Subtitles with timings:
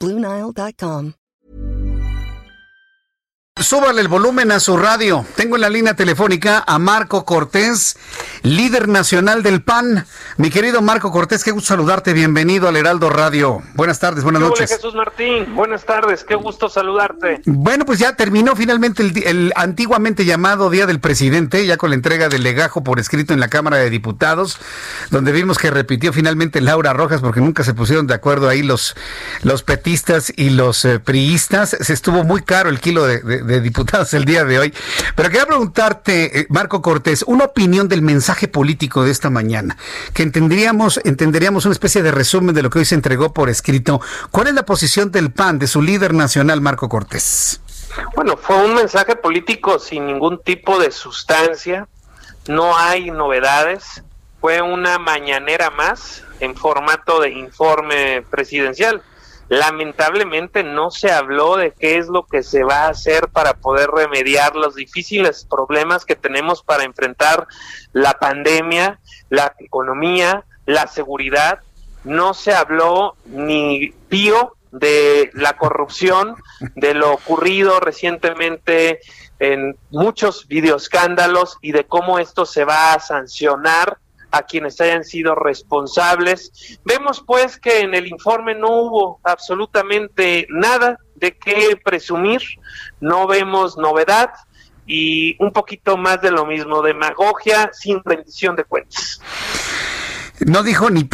[0.00, 1.14] Bluenile.com.
[3.58, 5.24] Súbale el volumen a su radio.
[5.34, 7.96] Tengo en la línea telefónica a Marco Cortés,
[8.42, 10.04] líder nacional del PAN.
[10.36, 12.12] Mi querido Marco Cortés, qué gusto saludarte.
[12.12, 13.62] Bienvenido al Heraldo Radio.
[13.72, 14.70] Buenas tardes, buenas Hola, noches.
[14.70, 17.40] Jesús Martín, buenas tardes, qué gusto saludarte.
[17.46, 22.28] Bueno, pues ya terminó finalmente el, antiguamente llamado Día del Presidente, ya con la entrega
[22.28, 24.58] del legajo por escrito en la Cámara de Diputados,
[25.10, 28.94] donde vimos que repitió finalmente Laura Rojas, porque nunca se pusieron de acuerdo ahí los,
[29.42, 31.74] los petistas y los eh, priistas.
[31.80, 34.74] Se estuvo muy caro el kilo de, de- de diputados el día de hoy.
[35.14, 39.76] Pero quería preguntarte, eh, Marco Cortés, una opinión del mensaje político de esta mañana,
[40.12, 44.00] que entenderíamos, entenderíamos una especie de resumen de lo que hoy se entregó por escrito.
[44.30, 47.60] ¿Cuál es la posición del PAN, de su líder nacional, Marco Cortés?
[48.14, 51.88] Bueno, fue un mensaje político sin ningún tipo de sustancia,
[52.48, 54.02] no hay novedades,
[54.40, 59.02] fue una mañanera más en formato de informe presidencial.
[59.48, 63.90] Lamentablemente no se habló de qué es lo que se va a hacer para poder
[63.90, 67.46] remediar los difíciles problemas que tenemos para enfrentar
[67.92, 68.98] la pandemia,
[69.30, 71.60] la economía, la seguridad.
[72.02, 76.36] No se habló ni pío de la corrupción,
[76.74, 79.00] de lo ocurrido recientemente
[79.38, 83.98] en muchos videoescándalos y de cómo esto se va a sancionar
[84.36, 86.78] a quienes hayan sido responsables.
[86.84, 92.42] Vemos pues que en el informe no hubo absolutamente nada de qué presumir,
[93.00, 94.30] no vemos novedad
[94.86, 99.20] y un poquito más de lo mismo, demagogia sin rendición de cuentas.
[100.40, 101.08] No dijo ni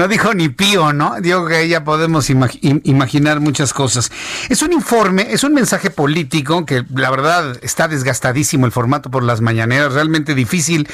[0.00, 1.16] no dijo ni pío, ¿no?
[1.20, 4.10] Digo que ya podemos imag- im- imaginar muchas cosas.
[4.48, 9.22] Es un informe, es un mensaje político que la verdad está desgastadísimo el formato por
[9.22, 10.88] las mañaneras, realmente difícil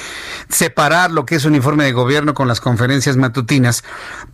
[0.48, 3.84] separar lo que es un informe de gobierno con las conferencias matutinas.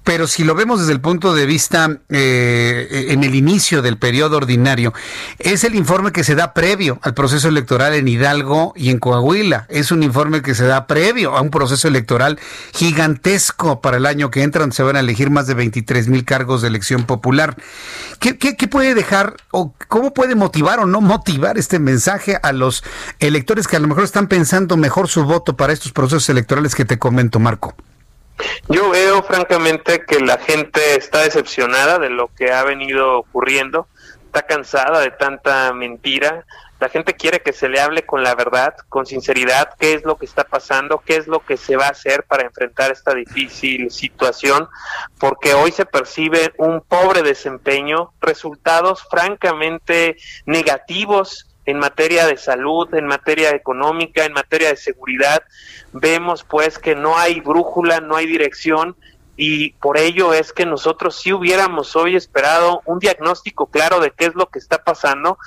[0.05, 4.39] Pero si lo vemos desde el punto de vista eh, en el inicio del periodo
[4.39, 4.95] ordinario,
[5.39, 9.67] es el informe que se da previo al proceso electoral en Hidalgo y en Coahuila.
[9.69, 12.39] Es un informe que se da previo a un proceso electoral
[12.73, 16.25] gigantesco para el año que entra, donde se van a elegir más de 23 mil
[16.25, 17.57] cargos de elección popular.
[18.21, 22.53] ¿Qué, qué, qué puede dejar o cómo puede motivar o no motivar este mensaje a
[22.53, 22.83] los
[23.21, 26.85] electores que a lo mejor están pensando mejor su voto para estos procesos electorales que
[26.85, 27.75] te comento, Marco?
[28.69, 33.87] Yo veo francamente que la gente está decepcionada de lo que ha venido ocurriendo,
[34.27, 36.45] está cansada de tanta mentira.
[36.83, 40.17] La gente quiere que se le hable con la verdad, con sinceridad, qué es lo
[40.17, 43.89] que está pasando, qué es lo que se va a hacer para enfrentar esta difícil
[43.93, 44.69] situación,
[45.21, 53.07] porque hoy se percibe un pobre desempeño, resultados francamente negativos en materia de salud, en
[53.07, 55.41] materia económica, en materia de seguridad.
[55.93, 58.97] Vemos pues que no hay brújula, no hay dirección
[59.37, 64.27] y por ello es que nosotros sí hubiéramos hoy esperado un diagnóstico claro de qué
[64.27, 65.39] es lo que está pasando,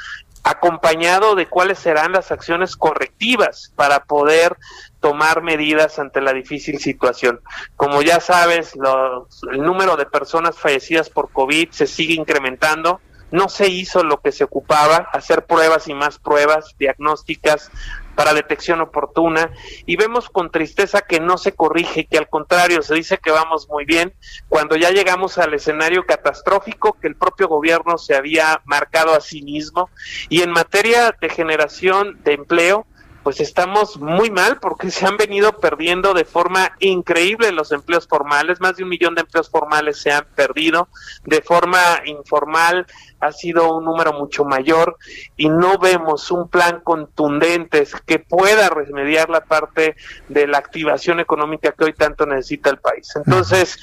[0.46, 4.56] acompañado de cuáles serán las acciones correctivas para poder
[5.00, 7.42] tomar medidas ante la difícil situación.
[7.76, 13.02] Como ya sabes, los- el número de personas fallecidas por COVID se sigue incrementando.
[13.32, 17.72] No se hizo lo que se ocupaba, hacer pruebas y más pruebas diagnósticas
[18.16, 19.52] para detección oportuna
[19.86, 23.68] y vemos con tristeza que no se corrige, que al contrario se dice que vamos
[23.70, 24.14] muy bien
[24.50, 29.42] cuando ya llegamos al escenario catastrófico que el propio gobierno se había marcado a sí
[29.42, 29.90] mismo.
[30.30, 32.88] Y en materia de generación de empleo
[33.26, 38.62] pues estamos muy mal porque se han venido perdiendo de forma increíble los empleos formales,
[38.62, 40.90] más de un millón de empleos formales se han perdido,
[41.24, 42.86] de forma informal
[43.20, 45.00] ha sido un número mucho mayor
[45.38, 49.96] y no vemos un plan contundente que pueda remediar la parte
[50.30, 53.12] de la activación económica que hoy tanto necesita el país.
[53.16, 53.80] Entonces,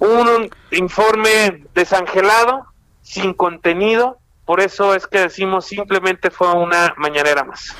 [0.00, 2.66] un informe desangelado,
[3.02, 7.72] sin contenido, por eso es que decimos simplemente fue una mañanera más.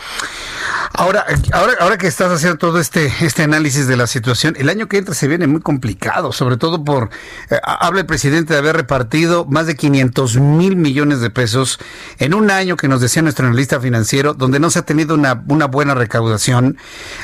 [0.92, 4.88] Ahora, ahora, ahora que estás haciendo todo este, este análisis de la situación, el año
[4.88, 7.10] que entra se viene muy complicado, sobre todo por,
[7.48, 11.78] eh, habla el presidente de haber repartido más de 500 mil millones de pesos
[12.19, 15.44] en un año que nos decía nuestro analista financiero, donde no se ha tenido una,
[15.46, 16.76] una buena recaudación.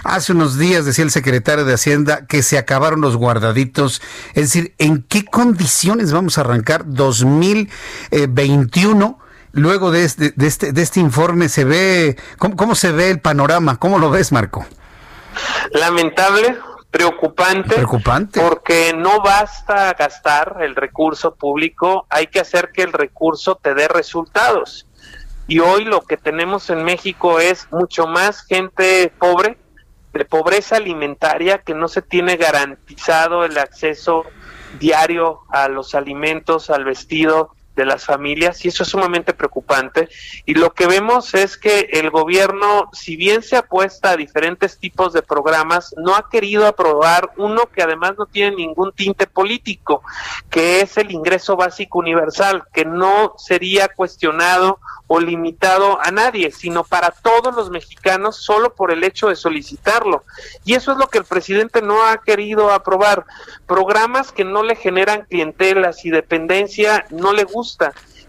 [0.04, 4.00] Hace unos días decía el secretario de Hacienda que se acabaron los guardaditos.
[4.34, 9.25] Es decir, ¿en qué condiciones vamos a arrancar 2021?
[9.56, 13.78] Luego de este, de este, de este informe se ve, ¿cómo, se ve el panorama?
[13.78, 14.66] ¿Cómo lo ves, Marco?
[15.72, 16.56] Lamentable,
[16.90, 23.56] preocupante, preocupante, porque no basta gastar el recurso público, hay que hacer que el recurso
[23.56, 24.86] te dé resultados.
[25.48, 29.58] Y hoy lo que tenemos en México es mucho más gente pobre,
[30.12, 34.24] de pobreza alimentaria, que no se tiene garantizado el acceso
[34.78, 40.08] diario a los alimentos, al vestido, de las familias y eso es sumamente preocupante.
[40.46, 45.12] Y lo que vemos es que el gobierno, si bien se apuesta a diferentes tipos
[45.12, 50.02] de programas, no ha querido aprobar uno que además no tiene ningún tinte político,
[50.50, 56.82] que es el ingreso básico universal, que no sería cuestionado o limitado a nadie, sino
[56.82, 60.25] para todos los mexicanos solo por el hecho de solicitarlo.
[60.64, 63.25] Y eso es lo que el presidente no ha querido aprobar.
[63.67, 67.44] Programas que no le generan clientelas y dependencia no le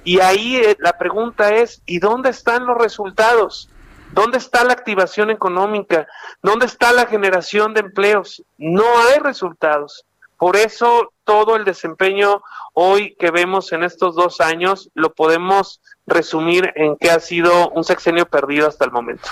[0.03, 3.69] Y ahí eh, la pregunta es, ¿y dónde están los resultados?
[4.13, 6.07] ¿Dónde está la activación económica?
[6.41, 8.43] ¿Dónde está la generación de empleos?
[8.57, 10.05] No hay resultados.
[10.37, 12.41] Por eso todo el desempeño
[12.73, 17.83] hoy que vemos en estos dos años lo podemos resumir en que ha sido un
[17.83, 19.27] sexenio perdido hasta el momento.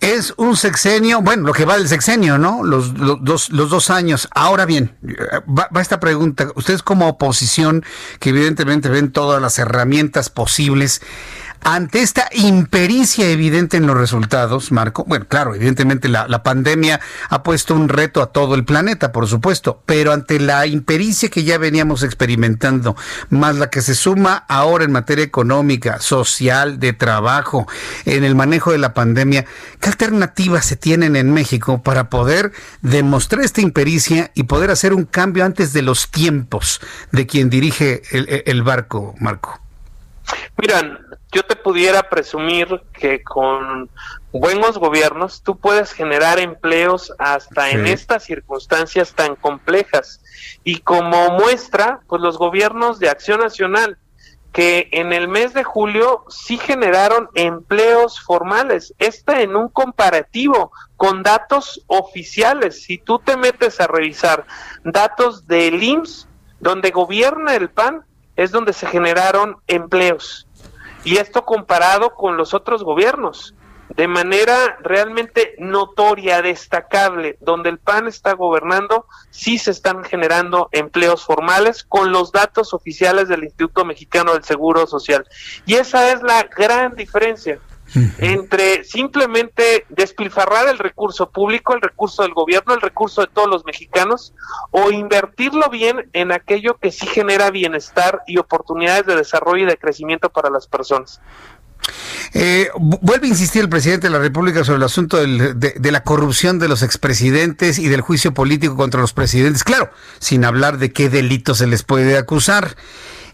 [0.00, 2.64] Es un sexenio, bueno, lo que va del sexenio, ¿no?
[2.64, 4.28] Los, dos, los dos años.
[4.34, 4.96] Ahora bien,
[5.46, 6.48] va, va, esta pregunta.
[6.54, 7.84] Ustedes como oposición,
[8.18, 11.02] que evidentemente ven todas las herramientas posibles,
[11.66, 17.74] ante esta impericia evidente en los resultados, Marco, bueno, claro, evidentemente la, pandemia ha puesto
[17.74, 22.04] un reto a todo el planeta, por supuesto, pero ante la impericia que ya veníamos
[22.04, 22.94] experimentando,
[23.30, 27.66] más la que se suma ahora en materia económica, social, de trabajo,
[28.04, 29.44] en el manejo de la pandemia,
[29.80, 32.52] ¿qué alternativas se tienen en México para poder
[32.82, 36.80] demostrar esta impericia y poder hacer un cambio antes de los tiempos
[37.10, 39.60] de quien dirige el, el barco, Marco?
[40.58, 41.05] Miran,
[41.36, 43.90] yo te pudiera presumir que con
[44.32, 50.22] buenos gobiernos tú puedes generar empleos hasta en estas circunstancias tan complejas.
[50.64, 53.98] Y como muestra, pues los gobiernos de Acción Nacional,
[54.50, 58.94] que en el mes de julio sí generaron empleos formales.
[58.98, 62.82] Este en un comparativo con datos oficiales.
[62.82, 64.46] Si tú te metes a revisar
[64.84, 66.28] datos del IMSS,
[66.60, 68.06] donde gobierna el PAN,
[68.36, 70.45] es donde se generaron empleos.
[71.06, 73.54] Y esto comparado con los otros gobiernos,
[73.90, 81.24] de manera realmente notoria, destacable, donde el PAN está gobernando, sí se están generando empleos
[81.24, 85.24] formales con los datos oficiales del Instituto Mexicano del Seguro Social.
[85.64, 87.60] Y esa es la gran diferencia
[87.94, 93.64] entre simplemente despilfarrar el recurso público, el recurso del gobierno, el recurso de todos los
[93.64, 94.34] mexicanos,
[94.70, 99.78] o invertirlo bien en aquello que sí genera bienestar y oportunidades de desarrollo y de
[99.78, 101.20] crecimiento para las personas.
[102.34, 106.58] Eh, vuelve a insistir el presidente de la República sobre el asunto de, la corrupción
[106.58, 109.64] de los expresidentes y del juicio político contra los presidentes.
[109.64, 112.76] Claro, sin hablar de qué delitos se les puede acusar.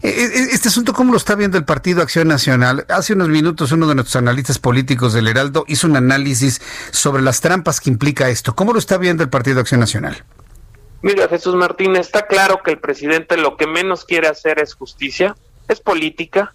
[0.03, 2.85] Eh, eh, este asunto, ¿cómo lo está viendo el Partido Acción Nacional?
[2.89, 6.61] Hace unos minutos uno de nuestros analistas políticos del Heraldo hizo un análisis
[6.91, 8.53] sobre las trampas que implica esto.
[8.53, 10.25] ¿Cómo lo está viendo el Partido Acción Nacional?
[11.03, 15.37] Mira, Jesús Martín, está claro que el presidente lo que menos quiere hacer es justicia,
[15.69, 16.53] es política,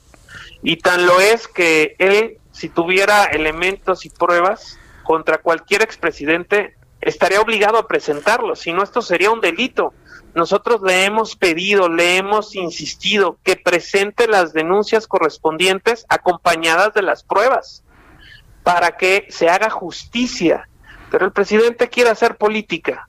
[0.63, 7.41] y tan lo es que él, si tuviera elementos y pruebas contra cualquier expresidente, estaría
[7.41, 9.95] obligado a presentarlos, si no esto sería un delito.
[10.35, 17.23] Nosotros le hemos pedido, le hemos insistido que presente las denuncias correspondientes acompañadas de las
[17.23, 17.83] pruebas
[18.63, 20.69] para que se haga justicia.
[21.11, 23.09] Pero el presidente quiere hacer política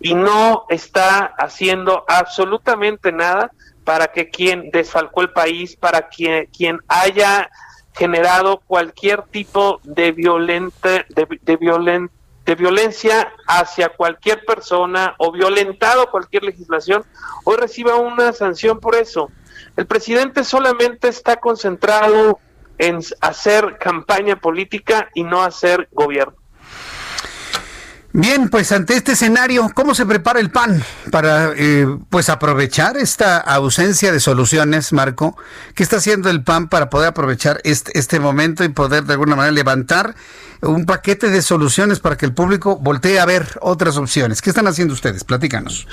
[0.00, 3.52] y no está haciendo absolutamente nada
[3.84, 7.48] para que quien desfalcó el país, para quien, quien haya
[7.94, 12.17] generado cualquier tipo de violente, de, de violente
[12.48, 17.04] de violencia hacia cualquier persona o violentado cualquier legislación,
[17.44, 19.30] hoy reciba una sanción por eso.
[19.76, 22.38] El presidente solamente está concentrado
[22.78, 26.36] en hacer campaña política y no hacer gobierno.
[28.14, 33.36] Bien, pues ante este escenario, ¿cómo se prepara el PAN para eh, pues aprovechar esta
[33.36, 35.36] ausencia de soluciones, Marco?
[35.74, 39.36] ¿Qué está haciendo el PAN para poder aprovechar este, este momento y poder de alguna
[39.36, 40.14] manera levantar
[40.62, 44.42] un paquete de soluciones para que el público voltee a ver otras opciones.
[44.42, 45.24] ¿Qué están haciendo ustedes?
[45.24, 45.86] Platícanos.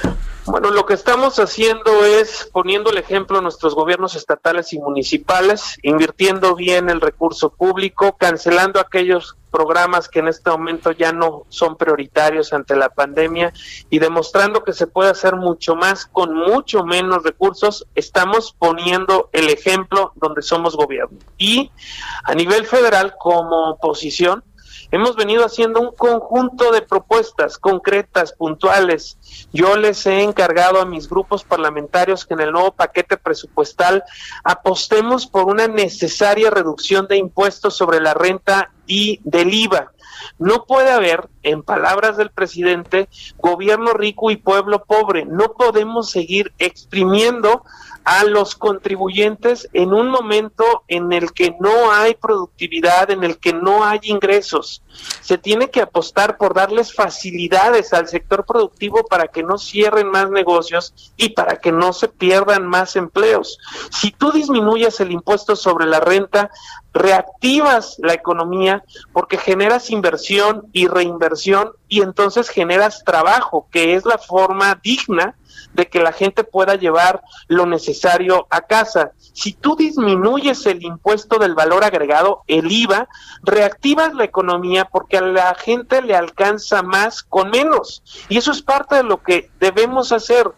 [0.46, 5.78] Bueno, lo que estamos haciendo es poniendo el ejemplo a nuestros gobiernos estatales y municipales,
[5.82, 11.78] invirtiendo bien el recurso público, cancelando aquellos programas que en este momento ya no son
[11.78, 13.54] prioritarios ante la pandemia
[13.90, 19.50] y demostrando que se puede hacer mucho más con mucho menos recursos, estamos poniendo el
[19.50, 21.18] ejemplo donde somos gobierno.
[21.38, 21.72] Y
[22.24, 24.44] a nivel federal, como oposición,
[24.96, 29.18] hemos venido haciendo un conjunto de propuestas concretas, puntuales.
[29.52, 34.06] Yo les he encargado a mis grupos parlamentarios que en el nuevo paquete presupuestal
[34.46, 39.92] apostemos por una necesaria reducción de impuestos sobre la renta y del IVA.
[40.40, 45.26] No puede haber, en palabras del presidente, gobierno rico y pueblo pobre.
[45.26, 47.64] No podemos seguir exprimiendo
[48.06, 53.52] a los contribuyentes en un momento en el que no hay productividad, en el que
[53.52, 54.84] no hay ingresos.
[55.22, 60.30] Se tiene que apostar por darles facilidades al sector productivo para que no cierren más
[60.30, 63.58] negocios y para que no se pierdan más empleos.
[63.90, 66.52] Si tú disminuyes el impuesto sobre la renta,
[66.94, 68.84] reactivas la economía
[69.14, 75.36] porque generas inversión y reinversión y entonces generas trabajo, que es la forma digna
[75.74, 79.12] de que la gente pueda llevar lo necesario a casa.
[79.34, 83.08] Si tú disminuyes el impuesto del valor agregado, el IVA,
[83.44, 88.04] reactivas la economía porque a la gente le alcanza más con menos.
[88.30, 90.52] Y eso es parte de lo que debemos hacer,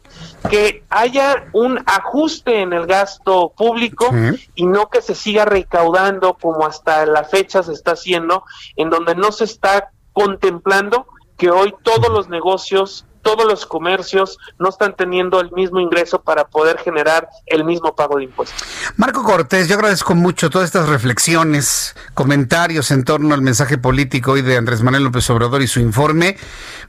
[0.49, 4.09] que haya un ajuste en el gasto público
[4.55, 8.43] y no que se siga recaudando como hasta la fecha se está haciendo,
[8.75, 14.69] en donde no se está contemplando que hoy todos los negocios todos los comercios no
[14.69, 18.57] están teniendo el mismo ingreso para poder generar el mismo pago de impuestos.
[18.95, 24.43] Marco Cortés, yo agradezco mucho todas estas reflexiones, comentarios en torno al mensaje político hoy
[24.43, 26.37] de Andrés Manuel López Obrador y su informe.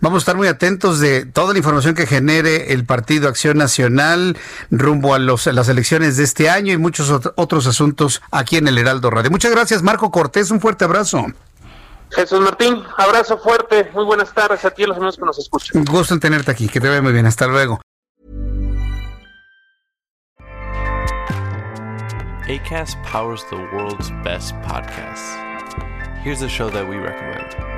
[0.01, 4.39] Vamos a estar muy atentos de toda la información que genere el Partido Acción Nacional
[4.71, 8.69] rumbo a, los, a las elecciones de este año y muchos otros asuntos aquí en
[8.69, 9.33] el Heraldo Radio.
[9.33, 10.53] Muchas gracias, Marco Cortés.
[10.53, 11.27] Un fuerte abrazo.
[12.11, 15.39] Jesús Martín, abrazo fuerte, muy buenas tardes a ti y a los amigos que nos
[15.39, 15.79] escuchan.
[15.79, 17.81] Un gusto en tenerte aquí, que te vaya muy bien, hasta luego.
[22.49, 25.37] ACAST powers the world's best podcasts.
[26.25, 27.78] Here's a show that we recommend.